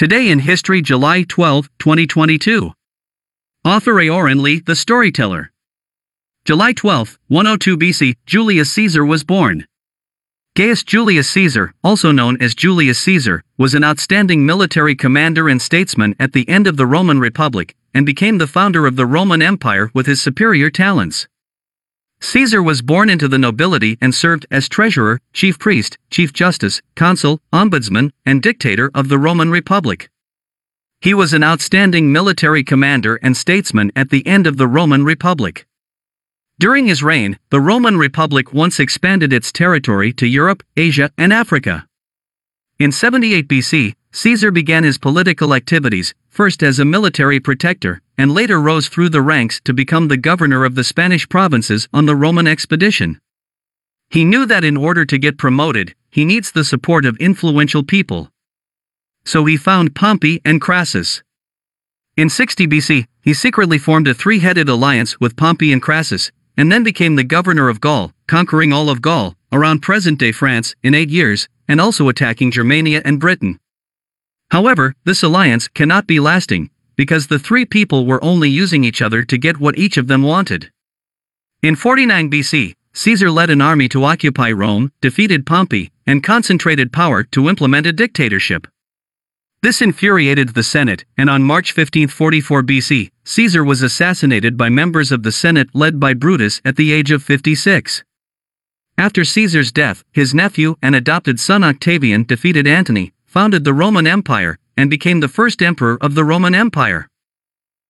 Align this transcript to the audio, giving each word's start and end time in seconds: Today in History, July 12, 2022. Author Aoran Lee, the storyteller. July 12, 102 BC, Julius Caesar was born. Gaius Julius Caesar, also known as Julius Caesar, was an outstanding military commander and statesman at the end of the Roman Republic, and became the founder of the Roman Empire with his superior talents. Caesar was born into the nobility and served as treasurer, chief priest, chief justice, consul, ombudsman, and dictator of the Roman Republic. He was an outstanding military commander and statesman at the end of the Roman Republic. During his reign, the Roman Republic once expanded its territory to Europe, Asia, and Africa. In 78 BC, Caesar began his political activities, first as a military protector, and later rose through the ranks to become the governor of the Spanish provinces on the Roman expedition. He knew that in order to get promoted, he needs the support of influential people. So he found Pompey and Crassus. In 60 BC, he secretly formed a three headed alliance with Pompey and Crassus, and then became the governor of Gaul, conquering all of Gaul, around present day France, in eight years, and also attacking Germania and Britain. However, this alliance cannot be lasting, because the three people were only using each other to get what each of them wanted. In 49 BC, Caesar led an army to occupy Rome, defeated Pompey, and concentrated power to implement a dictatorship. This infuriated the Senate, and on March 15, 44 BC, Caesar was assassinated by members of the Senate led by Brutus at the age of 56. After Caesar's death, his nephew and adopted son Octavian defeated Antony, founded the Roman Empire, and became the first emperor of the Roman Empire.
Today 0.00 0.30
in 0.30 0.38
History, 0.38 0.80
July 0.80 1.24
12, 1.24 1.68
2022. 1.78 2.72
Author 3.66 3.92
Aoran 3.92 4.40
Lee, 4.40 4.60
the 4.60 4.74
storyteller. 4.74 5.52
July 6.46 6.72
12, 6.72 7.18
102 7.28 7.76
BC, 7.76 8.14
Julius 8.24 8.72
Caesar 8.72 9.04
was 9.04 9.24
born. 9.24 9.66
Gaius 10.56 10.84
Julius 10.84 11.28
Caesar, 11.28 11.74
also 11.84 12.12
known 12.12 12.40
as 12.40 12.54
Julius 12.54 12.98
Caesar, 13.00 13.44
was 13.58 13.74
an 13.74 13.84
outstanding 13.84 14.46
military 14.46 14.96
commander 14.96 15.50
and 15.50 15.60
statesman 15.60 16.16
at 16.18 16.32
the 16.32 16.48
end 16.48 16.66
of 16.66 16.78
the 16.78 16.86
Roman 16.86 17.20
Republic, 17.20 17.76
and 17.92 18.06
became 18.06 18.38
the 18.38 18.46
founder 18.46 18.86
of 18.86 18.96
the 18.96 19.04
Roman 19.04 19.42
Empire 19.42 19.90
with 19.92 20.06
his 20.06 20.22
superior 20.22 20.70
talents. 20.70 21.28
Caesar 22.22 22.62
was 22.62 22.82
born 22.82 23.08
into 23.08 23.28
the 23.28 23.38
nobility 23.38 23.96
and 24.00 24.14
served 24.14 24.46
as 24.50 24.68
treasurer, 24.68 25.20
chief 25.32 25.58
priest, 25.58 25.96
chief 26.10 26.32
justice, 26.32 26.82
consul, 26.94 27.40
ombudsman, 27.52 28.12
and 28.26 28.42
dictator 28.42 28.90
of 28.94 29.08
the 29.08 29.18
Roman 29.18 29.50
Republic. 29.50 30.10
He 31.00 31.14
was 31.14 31.32
an 31.32 31.42
outstanding 31.42 32.12
military 32.12 32.62
commander 32.62 33.18
and 33.22 33.34
statesman 33.34 33.90
at 33.96 34.10
the 34.10 34.26
end 34.26 34.46
of 34.46 34.58
the 34.58 34.68
Roman 34.68 35.02
Republic. 35.02 35.66
During 36.58 36.86
his 36.86 37.02
reign, 37.02 37.38
the 37.48 37.60
Roman 37.60 37.96
Republic 37.96 38.52
once 38.52 38.78
expanded 38.78 39.32
its 39.32 39.50
territory 39.50 40.12
to 40.12 40.26
Europe, 40.26 40.62
Asia, 40.76 41.10
and 41.16 41.32
Africa. 41.32 41.86
In 42.78 42.92
78 42.92 43.48
BC, 43.48 43.94
Caesar 44.12 44.50
began 44.50 44.82
his 44.82 44.98
political 44.98 45.54
activities, 45.54 46.14
first 46.28 46.62
as 46.62 46.78
a 46.78 46.84
military 46.84 47.38
protector, 47.38 48.00
and 48.18 48.34
later 48.34 48.60
rose 48.60 48.88
through 48.88 49.08
the 49.08 49.22
ranks 49.22 49.60
to 49.64 49.72
become 49.72 50.08
the 50.08 50.16
governor 50.16 50.64
of 50.64 50.74
the 50.74 50.82
Spanish 50.82 51.28
provinces 51.28 51.88
on 51.92 52.06
the 52.06 52.16
Roman 52.16 52.48
expedition. 52.48 53.20
He 54.10 54.24
knew 54.24 54.46
that 54.46 54.64
in 54.64 54.76
order 54.76 55.04
to 55.04 55.18
get 55.18 55.38
promoted, 55.38 55.94
he 56.10 56.24
needs 56.24 56.50
the 56.50 56.64
support 56.64 57.04
of 57.04 57.16
influential 57.18 57.84
people. 57.84 58.32
So 59.24 59.44
he 59.44 59.56
found 59.56 59.94
Pompey 59.94 60.40
and 60.44 60.60
Crassus. 60.60 61.22
In 62.16 62.28
60 62.28 62.66
BC, 62.66 63.06
he 63.22 63.32
secretly 63.32 63.78
formed 63.78 64.08
a 64.08 64.14
three 64.14 64.40
headed 64.40 64.68
alliance 64.68 65.20
with 65.20 65.36
Pompey 65.36 65.72
and 65.72 65.80
Crassus, 65.80 66.32
and 66.56 66.72
then 66.72 66.82
became 66.82 67.14
the 67.14 67.22
governor 67.22 67.68
of 67.68 67.80
Gaul, 67.80 68.12
conquering 68.26 68.72
all 68.72 68.90
of 68.90 69.00
Gaul, 69.00 69.36
around 69.52 69.80
present 69.80 70.18
day 70.18 70.32
France, 70.32 70.74
in 70.82 70.94
eight 70.94 71.10
years, 71.10 71.48
and 71.68 71.80
also 71.80 72.08
attacking 72.08 72.50
Germania 72.50 73.00
and 73.04 73.20
Britain. 73.20 73.60
However, 74.50 74.94
this 75.04 75.22
alliance 75.22 75.68
cannot 75.68 76.06
be 76.06 76.20
lasting, 76.20 76.70
because 76.96 77.26
the 77.26 77.38
three 77.38 77.64
people 77.64 78.04
were 78.04 78.22
only 78.22 78.50
using 78.50 78.84
each 78.84 79.00
other 79.00 79.22
to 79.22 79.38
get 79.38 79.60
what 79.60 79.78
each 79.78 79.96
of 79.96 80.08
them 80.08 80.22
wanted. 80.22 80.70
In 81.62 81.76
49 81.76 82.30
BC, 82.30 82.74
Caesar 82.92 83.30
led 83.30 83.50
an 83.50 83.60
army 83.60 83.88
to 83.88 84.04
occupy 84.04 84.50
Rome, 84.50 84.90
defeated 85.00 85.46
Pompey, 85.46 85.92
and 86.06 86.24
concentrated 86.24 86.92
power 86.92 87.22
to 87.24 87.48
implement 87.48 87.86
a 87.86 87.92
dictatorship. 87.92 88.66
This 89.62 89.82
infuriated 89.82 90.50
the 90.50 90.62
Senate, 90.62 91.04
and 91.16 91.30
on 91.30 91.42
March 91.42 91.72
15, 91.72 92.08
44 92.08 92.62
BC, 92.62 93.10
Caesar 93.24 93.62
was 93.62 93.82
assassinated 93.82 94.56
by 94.56 94.70
members 94.70 95.12
of 95.12 95.22
the 95.22 95.30
Senate 95.30 95.68
led 95.74 96.00
by 96.00 96.14
Brutus 96.14 96.60
at 96.64 96.76
the 96.76 96.92
age 96.92 97.10
of 97.10 97.22
56. 97.22 98.02
After 98.98 99.24
Caesar's 99.24 99.70
death, 99.70 100.02
his 100.12 100.34
nephew 100.34 100.76
and 100.82 100.96
adopted 100.96 101.38
son 101.38 101.62
Octavian 101.62 102.24
defeated 102.24 102.66
Antony, 102.66 103.12
founded 103.30 103.62
the 103.62 103.72
Roman 103.72 104.08
Empire, 104.08 104.58
and 104.76 104.90
became 104.90 105.20
the 105.20 105.28
first 105.28 105.62
emperor 105.62 105.96
of 106.00 106.16
the 106.16 106.24
Roman 106.24 106.52
Empire. 106.52 107.06